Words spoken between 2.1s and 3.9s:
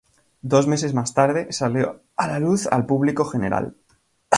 a la luz al público general.